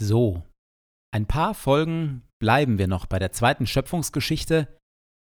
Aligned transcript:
So, 0.00 0.44
ein 1.12 1.26
paar 1.26 1.54
Folgen 1.54 2.22
bleiben 2.38 2.78
wir 2.78 2.86
noch 2.86 3.06
bei 3.06 3.18
der 3.18 3.32
zweiten 3.32 3.66
Schöpfungsgeschichte. 3.66 4.78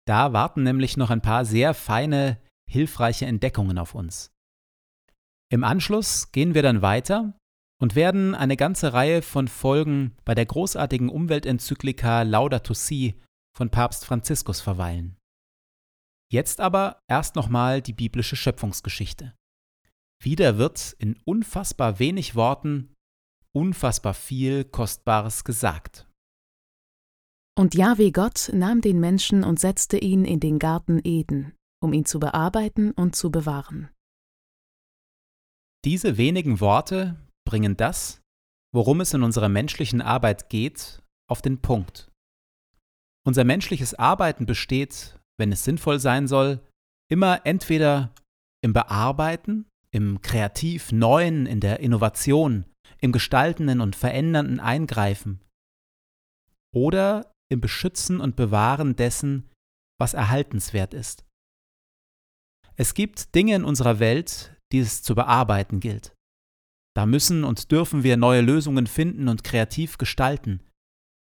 Da 0.07 0.33
warten 0.33 0.63
nämlich 0.63 0.97
noch 0.97 1.11
ein 1.11 1.23
paar 1.23 1.45
sehr 1.45 1.73
feine, 1.73 2.41
hilfreiche 2.71 3.27
Entdeckungen 3.27 3.79
auf 3.79 3.95
uns. 3.95 4.31
Im 5.51 5.65
Anschluss 5.65 6.33
gehen 6.33 6.55
wir 6.55 6.63
dann 6.63 6.83
weiter 6.83 7.39
und 7.81 7.95
werden 7.95 8.35
eine 8.35 8.57
ganze 8.57 8.93
Reihe 8.93 9.23
von 9.23 9.49
Folgen 9.49 10.17
bei 10.25 10.35
der 10.35 10.45
großartigen 10.45 11.09
Umweltenzyklika 11.09 12.23
Laudato 12.23 12.75
Si 12.75 13.21
von 13.57 13.71
Papst 13.71 14.05
Franziskus 14.05 14.61
verweilen. 14.61 15.17
Jetzt 16.31 16.61
aber 16.61 17.01
erst 17.09 17.37
nochmal 17.37 17.81
die 17.81 17.95
biblische 17.95 18.37
Schöpfungsgeschichte. 18.37 19.35
Wieder 20.23 20.59
wird 20.59 20.95
in 20.99 21.17
unfassbar 21.25 21.99
wenig 21.99 22.35
Worten 22.35 22.95
unfassbar 23.55 24.15
viel 24.15 24.65
Kostbares 24.65 25.45
gesagt. 25.45 26.07
Und 27.59 27.75
Jahwe 27.75 28.13
Gott 28.13 28.51
nahm 28.53 28.81
den 28.81 29.01
Menschen 29.01 29.43
und 29.43 29.59
setzte 29.59 29.99
ihn 29.99 30.25
in 30.25 30.39
den 30.39 30.59
Garten 30.59 31.01
Eden, 31.03 31.55
um 31.83 31.93
ihn 31.93 32.05
zu 32.05 32.21
bearbeiten 32.21 32.93
und 32.93 33.17
zu 33.17 33.31
bewahren. 33.31 33.91
Diese 35.85 36.17
wenigen 36.17 36.61
Worte 36.61 37.17
bringen 37.45 37.77
das, 37.77 38.21
worum 38.73 39.01
es 39.01 39.15
in 39.15 39.23
unserer 39.23 39.49
menschlichen 39.49 40.01
Arbeit 40.01 40.51
geht, 40.51 41.03
auf 41.29 41.43
den 41.43 41.61
Punkt. 41.61 42.11
Unser 43.27 43.45
menschliches 43.45 43.95
Arbeiten 43.95 44.47
besteht, 44.47 45.19
wenn 45.39 45.53
es 45.53 45.65
sinnvoll 45.65 45.99
sein 45.99 46.29
soll, 46.29 46.61
immer 47.11 47.45
entweder 47.45 48.15
im 48.63 48.73
Bearbeiten, 48.73 49.67
im 49.91 50.21
Kreativ 50.21 50.93
Neuen, 50.93 51.47
in 51.47 51.61
der 51.61 51.81
Innovation, 51.81 52.65
im 53.01 53.13
gestaltenden 53.13 53.81
und 53.81 53.97
verändernden 53.97 54.61
Eingreifen 54.61 55.41
oder 56.75 57.33
im 57.51 57.61
Beschützen 57.61 58.21
und 58.21 58.37
Bewahren 58.37 58.97
dessen, 58.97 59.51
was 59.99 60.15
erhaltenswert 60.15 60.95
ist. 60.95 61.25
Es 62.77 62.95
gibt 62.95 63.35
Dinge 63.35 63.57
in 63.57 63.65
unserer 63.65 63.99
Welt, 63.99 64.55
die 64.73 64.79
es 64.79 65.03
zu 65.03 65.15
bearbeiten 65.15 65.81
gilt. 65.81 66.15
Da 66.95 67.07
müssen 67.07 67.45
und 67.45 67.71
dürfen 67.71 68.03
wir 68.03 68.17
neue 68.17 68.41
Lösungen 68.41 68.87
finden 68.87 69.29
und 69.29 69.45
kreativ 69.45 69.99
gestalten. 69.99 70.63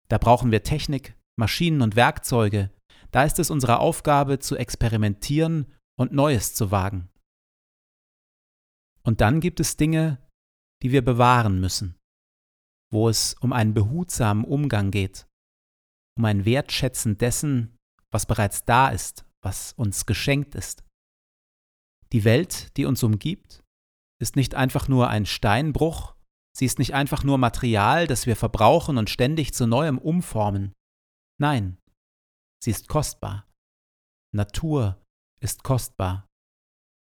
Da 0.09 0.19
brauchen 0.19 0.51
wir 0.51 0.63
Technik, 0.63 1.17
Maschinen 1.39 1.83
und 1.83 1.97
Werkzeuge. 1.97 2.71
Da 3.11 3.25
ist 3.25 3.39
es 3.39 3.51
unsere 3.51 3.79
Aufgabe 3.79 4.39
zu 4.39 4.57
experimentieren 4.57 5.67
und 5.99 6.13
Neues 6.13 6.55
zu 6.55 6.71
wagen. 6.71 7.09
Und 9.03 9.21
dann 9.21 9.41
gibt 9.41 9.61
es 9.61 9.77
Dinge, 9.77 10.19
die 10.83 10.91
wir 10.91 11.05
bewahren 11.05 11.61
müssen, 11.61 11.97
wo 12.91 13.09
es 13.09 13.35
um 13.35 13.53
einen 13.53 13.73
behutsamen 13.73 14.45
Umgang 14.45 14.91
geht, 14.91 15.29
um 16.17 16.25
ein 16.25 16.45
Wertschätzen 16.45 17.19
dessen, 17.19 17.77
was 18.11 18.27
bereits 18.27 18.65
da 18.65 18.89
ist, 18.89 19.25
was 19.43 19.73
uns 19.73 20.07
geschenkt 20.07 20.55
ist. 20.55 20.85
Die 22.13 22.25
Welt, 22.25 22.77
die 22.77 22.85
uns 22.85 23.03
umgibt, 23.03 23.65
ist 24.21 24.37
nicht 24.37 24.55
einfach 24.55 24.89
nur 24.89 25.09
ein 25.09 25.25
Steinbruch, 25.25 26.15
sie 26.55 26.67
ist 26.67 26.79
nicht 26.79 26.95
einfach 26.95 27.25
nur 27.25 27.39
Material, 27.39 28.07
das 28.07 28.27
wir 28.27 28.37
verbrauchen 28.37 28.99
und 28.99 29.09
ständig 29.09 29.55
zu 29.55 29.67
neuem 29.67 29.99
umformen. 29.99 30.73
Nein, 31.41 31.79
sie 32.63 32.71
ist 32.71 32.89
kostbar. 32.89 33.49
Natur 34.35 35.03
ist 35.41 35.65
kostbar. 35.65 36.29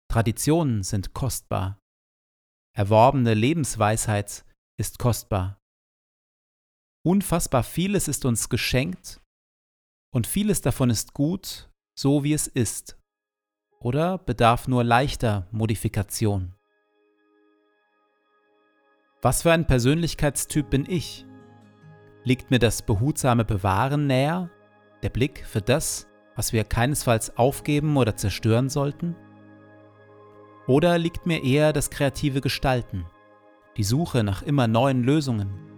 Traditionen 0.09 0.83
sind 0.83 1.13
kostbar. 1.13 1.80
Erworbene 2.73 3.33
Lebensweisheit 3.33 4.45
ist 4.77 4.97
kostbar. 4.97 5.59
Unfassbar 7.03 7.63
vieles 7.63 8.07
ist 8.07 8.23
uns 8.23 8.47
geschenkt 8.47 9.21
und 10.13 10.25
vieles 10.25 10.61
davon 10.61 10.89
ist 10.89 11.13
gut, 11.13 11.69
so 11.97 12.23
wie 12.23 12.31
es 12.31 12.47
ist, 12.47 12.97
oder 13.79 14.17
bedarf 14.17 14.69
nur 14.69 14.85
leichter 14.85 15.47
Modifikation. 15.51 16.55
Was 19.21 19.41
für 19.41 19.51
ein 19.51 19.67
Persönlichkeitstyp 19.67 20.69
bin 20.69 20.85
ich? 20.89 21.25
Liegt 22.23 22.51
mir 22.51 22.59
das 22.59 22.83
behutsame 22.83 23.43
Bewahren 23.43 24.07
näher, 24.07 24.49
der 25.03 25.09
Blick 25.09 25.45
für 25.45 25.61
das, 25.61 26.07
was 26.35 26.53
wir 26.53 26.63
keinesfalls 26.63 27.35
aufgeben 27.35 27.97
oder 27.97 28.15
zerstören 28.15 28.69
sollten? 28.69 29.15
Oder 30.71 30.97
liegt 30.97 31.25
mir 31.25 31.43
eher 31.43 31.73
das 31.73 31.89
kreative 31.89 32.39
Gestalten, 32.39 33.03
die 33.75 33.83
Suche 33.83 34.23
nach 34.23 34.41
immer 34.41 34.69
neuen 34.69 35.03
Lösungen? 35.03 35.70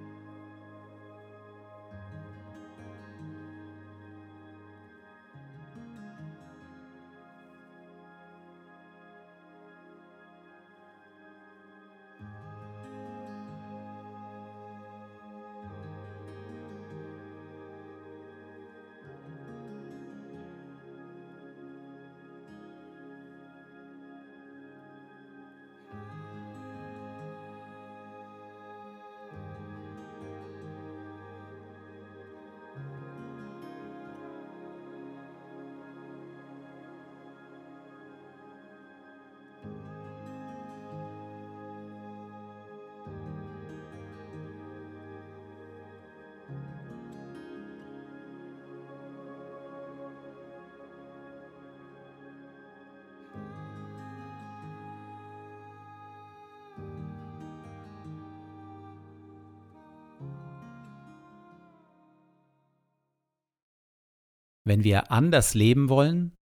Wenn 64.65 64.83
wir 64.83 65.11
anders 65.11 65.53
leben 65.53 65.89
wollen, 65.89 66.35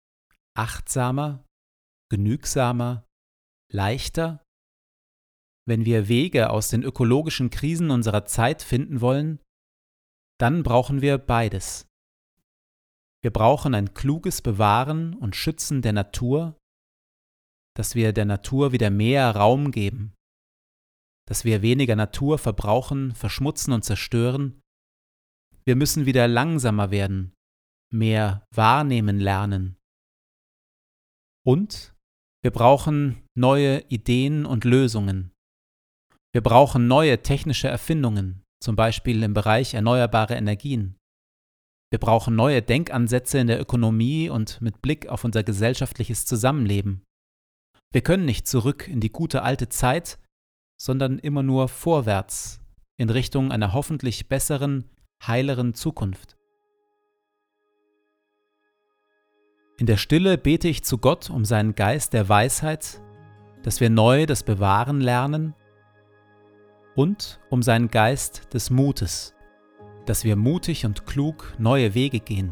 achtsamer, 0.55 1.45
genügsamer, 2.09 3.07
leichter, 3.71 4.43
wenn 5.67 5.85
wir 5.85 6.07
Wege 6.07 6.49
aus 6.49 6.69
den 6.69 6.83
ökologischen 6.83 7.49
Krisen 7.49 7.91
unserer 7.91 8.25
Zeit 8.25 8.61
finden 8.61 9.01
wollen, 9.01 9.39
dann 10.39 10.63
brauchen 10.63 11.01
wir 11.01 11.17
beides. 11.17 11.87
Wir 13.23 13.31
brauchen 13.31 13.75
ein 13.75 13.93
kluges 13.93 14.41
Bewahren 14.41 15.13
und 15.15 15.35
Schützen 15.35 15.81
der 15.81 15.93
Natur, 15.93 16.57
dass 17.75 17.95
wir 17.95 18.13
der 18.13 18.25
Natur 18.25 18.71
wieder 18.71 18.89
mehr 18.89 19.35
Raum 19.35 19.71
geben, 19.71 20.13
dass 21.27 21.45
wir 21.45 21.61
weniger 21.61 21.95
Natur 21.95 22.37
verbrauchen, 22.39 23.13
verschmutzen 23.13 23.71
und 23.73 23.85
zerstören. 23.85 24.59
Wir 25.63 25.75
müssen 25.75 26.05
wieder 26.07 26.27
langsamer 26.27 26.89
werden, 26.89 27.33
mehr 27.91 28.45
wahrnehmen 28.53 29.19
lernen. 29.19 29.77
Und 31.45 31.93
wir 32.43 32.51
brauchen 32.51 33.23
neue 33.35 33.83
Ideen 33.89 34.45
und 34.45 34.63
Lösungen. 34.63 35.31
Wir 36.33 36.41
brauchen 36.41 36.87
neue 36.87 37.21
technische 37.21 37.67
Erfindungen, 37.67 38.43
zum 38.63 38.75
Beispiel 38.75 39.21
im 39.23 39.33
Bereich 39.33 39.73
erneuerbare 39.73 40.35
Energien. 40.35 40.97
Wir 41.91 41.99
brauchen 41.99 42.35
neue 42.35 42.61
Denkansätze 42.61 43.39
in 43.39 43.47
der 43.47 43.59
Ökonomie 43.59 44.29
und 44.29 44.61
mit 44.61 44.81
Blick 44.81 45.07
auf 45.07 45.25
unser 45.25 45.43
gesellschaftliches 45.43 46.25
Zusammenleben. 46.25 47.03
Wir 47.91 48.01
können 48.01 48.25
nicht 48.25 48.47
zurück 48.47 48.87
in 48.87 49.01
die 49.01 49.11
gute 49.11 49.43
alte 49.43 49.67
Zeit, 49.67 50.17
sondern 50.81 51.19
immer 51.19 51.43
nur 51.43 51.67
vorwärts 51.67 52.61
in 52.97 53.09
Richtung 53.09 53.51
einer 53.51 53.73
hoffentlich 53.73 54.29
besseren, 54.29 54.89
heileren 55.21 55.73
Zukunft. 55.73 56.37
In 59.81 59.87
der 59.87 59.97
Stille 59.97 60.37
bete 60.37 60.67
ich 60.67 60.83
zu 60.83 60.99
Gott 60.99 61.31
um 61.31 61.43
seinen 61.43 61.73
Geist 61.73 62.13
der 62.13 62.29
Weisheit, 62.29 63.01
dass 63.63 63.81
wir 63.81 63.89
neu 63.89 64.27
das 64.27 64.43
Bewahren 64.43 65.01
lernen 65.01 65.55
und 66.95 67.39
um 67.49 67.63
seinen 67.63 67.87
Geist 67.87 68.53
des 68.53 68.69
Mutes, 68.69 69.33
dass 70.05 70.23
wir 70.23 70.35
mutig 70.35 70.85
und 70.85 71.07
klug 71.07 71.55
neue 71.57 71.95
Wege 71.95 72.19
gehen. 72.19 72.51